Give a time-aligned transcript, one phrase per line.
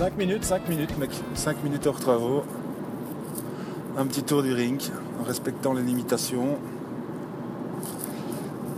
[0.00, 1.10] 5 minutes, 5 minutes, mec.
[1.34, 2.42] 5 minutes hors travaux.
[3.98, 4.80] Un petit tour du ring,
[5.20, 6.56] en respectant les limitations.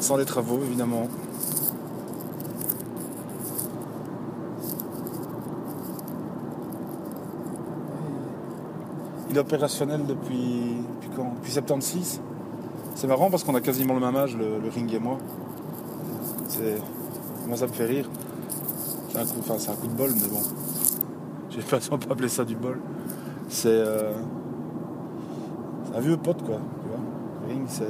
[0.00, 1.06] Sans les travaux, évidemment.
[9.30, 11.34] Il est opérationnel depuis, depuis quand?
[11.36, 12.20] Depuis 76
[12.96, 15.18] C'est marrant parce qu'on a quasiment le même âge, le, ring et moi.
[17.46, 18.10] Moi, ça me fait rire.
[19.12, 20.40] C'est un enfin, c'est un coup de bol, mais bon.
[21.54, 22.80] J'ai pas on peut appeler ça du bol.
[23.48, 24.12] C'est, euh,
[25.94, 26.56] un vieux pote, quoi.
[26.56, 26.98] Tu vois
[27.48, 27.84] ring, c'est,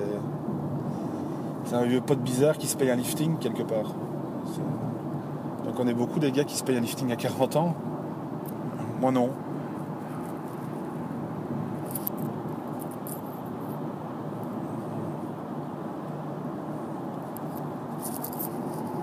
[1.64, 3.94] c'est un vieux pote bizarre qui se paye un lifting quelque part.
[5.64, 7.74] Donc on est beaucoup des gars qui se payent un lifting à 40 ans.
[9.00, 9.30] Moi non.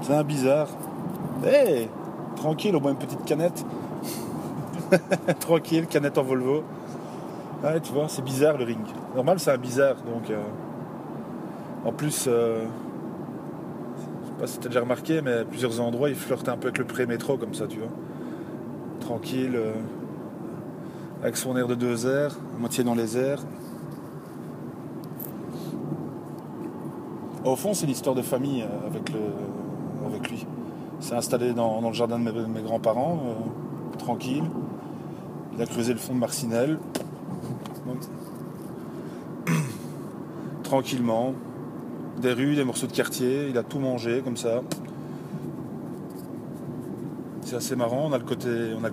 [0.02, 0.68] C'est un bizarre.
[1.46, 1.90] Hé
[2.36, 3.66] Tranquille, au moins une petite canette.
[5.40, 6.64] Tranquille, canette en Volvo.
[7.64, 8.86] Ouais, tu vois, c'est bizarre le ring.
[9.16, 9.96] Normal, c'est un bizarre.
[9.96, 10.38] Donc, euh,
[11.86, 12.66] en plus, euh,
[14.22, 16.68] je sais pas si t'as déjà remarqué, mais à plusieurs endroits, il flirte un peu
[16.68, 17.90] avec le pré-métro, comme ça, tu vois.
[19.00, 19.74] Tranquille, euh,
[21.24, 23.42] avec son air de deux airs, moitié dans les airs.
[27.46, 30.46] Au fond, c'est l'histoire de famille euh, avec, lui.
[31.00, 33.20] Il s'est installé dans, le jardin de mes, grands-parents,
[33.98, 34.44] tranquille.
[35.60, 36.80] Il a creusé le fond de Marcinelle.
[40.64, 41.34] Tranquillement.
[42.22, 43.50] Des rues, des morceaux de quartier.
[43.50, 44.62] Il a tout mangé comme ça.
[47.42, 48.08] C'est assez marrant.
[48.10, 48.24] On a le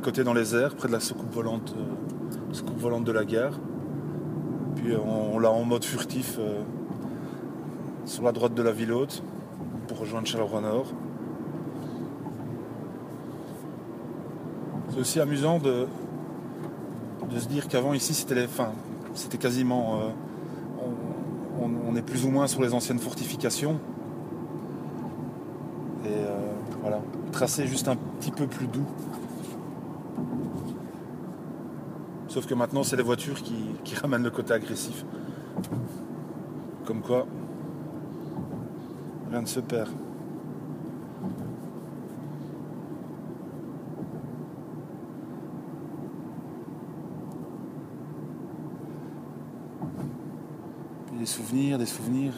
[0.00, 3.60] côté, dans les airs, près de la soucoupe volante, euh, de la gare.
[4.74, 6.62] Puis euh, on, on l'a en mode furtif euh,
[8.06, 9.22] sur la droite de la ville haute
[9.86, 10.86] pour rejoindre Charleroi Nord.
[14.90, 15.86] C'est aussi amusant de,
[17.30, 18.46] de se dire qu'avant ici c'était les.
[19.14, 20.00] C'était quasiment.
[20.00, 20.08] euh,
[21.60, 23.78] on, est plus ou moins sur les anciennes fortifications.
[26.04, 27.00] Et euh, voilà.
[27.32, 28.86] Tracé juste un petit peu plus doux.
[32.28, 35.04] Sauf que maintenant c'est les voitures qui, qui ramènent le côté agressif.
[36.84, 37.26] Comme quoi,
[39.30, 39.88] rien ne se perd.
[51.16, 52.32] Des souvenirs, des souvenirs.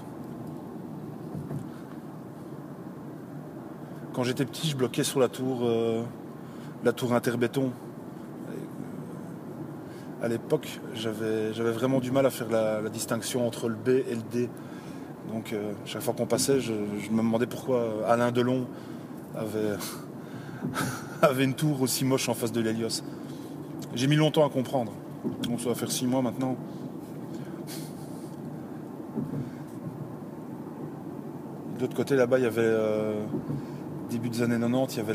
[4.12, 6.02] Quand j'étais petit, je bloquais sur la tour, euh,
[6.84, 7.70] la tour interbéton.
[8.48, 8.52] Euh,
[10.24, 14.22] à l'époque, j'avais, vraiment du mal à faire la, distinction entre le B et le
[14.32, 14.48] D.
[15.32, 18.66] Donc, euh, chaque fois qu'on passait, je, me demandais pourquoi Alain Delon
[21.22, 23.02] avait, une tour aussi moche en face de l'Hélios.
[23.94, 24.92] J'ai mis longtemps à comprendre.
[25.48, 26.56] On ça va faire six mois maintenant.
[31.78, 33.14] De l'autre côté, là-bas, il y avait, euh,
[34.10, 35.14] début des années 90, il y avait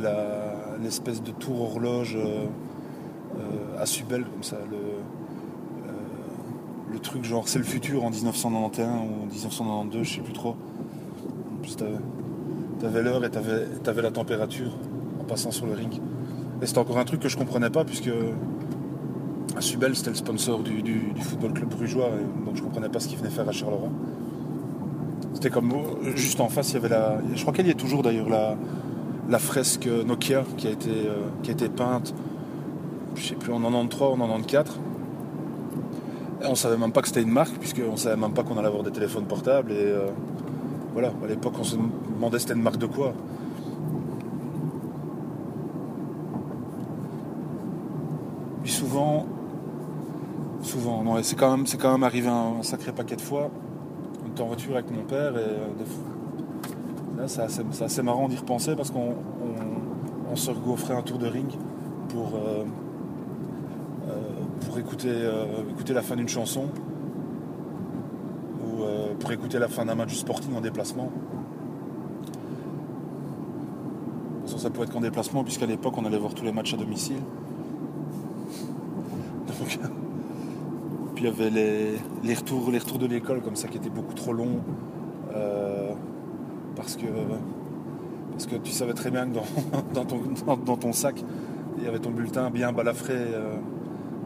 [0.81, 2.45] l'espèce de tour horloge euh,
[3.35, 4.55] euh, à Subel, comme ça.
[4.71, 4.77] Le,
[6.99, 10.55] truc genre, c'est le futur en 1991 ou 1992, je sais plus trop.
[11.51, 11.75] En plus,
[12.79, 14.77] t'avais l'heure et t'avais avais la température
[15.19, 15.99] en passant sur le ring.
[16.61, 18.09] Et c'était encore un truc que je comprenais pas, puisque
[19.59, 22.09] Subel, c'était le sponsor du, football club brugeois,
[22.45, 23.89] donc je comprenais pas ce qu'il venait faire à Charleroi.
[25.49, 25.71] Comme
[26.15, 27.17] juste en face, il y avait la.
[27.35, 28.55] Je crois qu'elle y est toujours d'ailleurs, la,
[29.29, 32.13] la fresque Nokia qui a été, euh, qui a été peinte,
[33.15, 34.79] je sais plus, en 93 ou en 94.
[36.41, 38.67] Et on savait même pas que c'était une marque, puisqu'on savait même pas qu'on allait
[38.67, 39.71] avoir des téléphones portables.
[39.71, 40.07] Et euh,
[40.91, 43.13] voilà, à l'époque, on se demandait c'était une marque de quoi.
[48.63, 49.25] Puis souvent,
[50.61, 53.49] souvent, non, c'est quand même, quand arrivé un sacré paquet de fois.
[54.39, 55.67] En voiture avec mon père et euh,
[57.17, 57.41] là, c'est
[57.83, 59.13] assez, marrant d'y repenser parce qu'on
[60.31, 61.51] on, se regaufrait un tour de ring
[62.09, 62.63] pour, euh,
[64.09, 64.19] euh,
[64.65, 65.13] pour écouter,
[65.69, 66.65] écouter la fin d'une chanson
[68.65, 68.81] ou
[69.19, 71.03] pour écouter la fin d'un match du Sporting en déplacement.
[71.03, 71.09] De
[74.39, 76.73] toute façon, ça pouvait être qu'en déplacement puisqu'à l'époque on allait voir tous les matchs
[76.73, 77.17] à domicile.
[79.47, 79.77] Donc,
[81.12, 81.91] puis il y avait les,
[82.21, 84.59] les retours, les retours de l'école comme ça qui étaient beaucoup trop longs.
[85.33, 85.93] euh,
[86.75, 87.05] parce, que,
[88.31, 89.45] parce que tu savais très bien que dans,
[89.93, 90.19] dans ton,
[90.57, 91.23] dans, ton sac,
[91.77, 93.55] il y avait ton bulletin bien balafré, euh,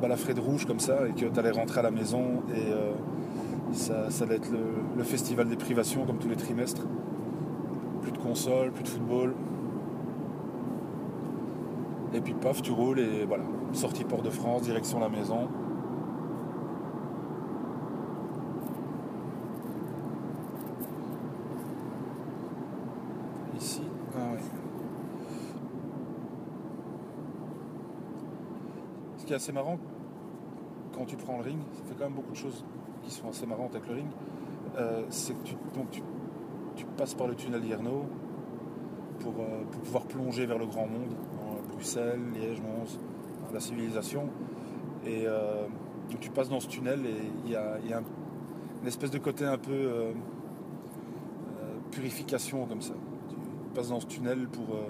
[0.01, 2.93] de rouge comme ça, et que tu allais rentrer à la maison et euh,
[3.73, 6.81] ça, ça allait être le, le festival des privations comme tous les trimestres.
[8.01, 9.35] Plus de console, plus de football.
[12.15, 13.43] Et puis paf, tu roules et voilà.
[13.73, 15.47] Sortie Port de France, direction la maison.
[23.59, 23.81] Ici,
[24.15, 24.39] ah ouais.
[29.16, 29.77] Ce qui est assez marrant,
[30.95, 32.63] quand tu prends le ring, ça fait quand même beaucoup de choses
[33.03, 34.07] qui sont assez marrantes avec le ring.
[34.77, 36.01] euh, c'est que tu, donc tu,
[36.97, 38.05] passes par le tunnel d'Ierno
[39.19, 42.97] pour, euh, pouvoir plonger vers le grand monde, dans Bruxelles, Liège, Mons,
[43.53, 44.29] la civilisation.
[45.05, 45.67] Et euh,
[46.19, 47.15] tu passes dans ce tunnel et
[47.45, 48.03] il y a, un-
[48.81, 50.11] une espèce de côté un peu euh,
[51.59, 52.93] euh, purification comme ça.
[53.29, 53.35] Tu
[53.75, 54.85] passes dans ce tunnel pour, euh,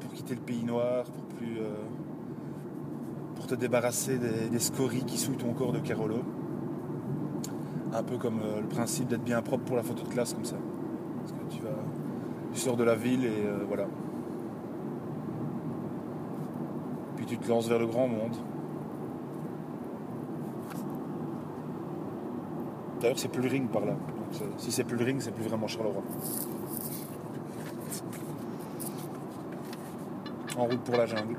[0.00, 1.74] pour quitter le pays noir, pour plus euh,
[3.38, 6.22] pour te débarrasser des, scories qui souillent ton corps de Carolo.
[7.92, 10.44] Un peu comme euh, le principe d'être bien propre pour la photo de classe comme
[10.44, 10.56] ça.
[11.20, 11.70] Parce que tu vas,
[12.52, 13.86] sors de la ville et euh, voilà.
[17.16, 18.34] Puis tu te lances vers le grand monde.
[23.00, 23.94] D'ailleurs, c'est plus le ring par là.
[24.32, 26.02] C'est- si c'est plus le ring, c'est plus vraiment Charleroi.
[30.56, 31.36] En route pour la jungle.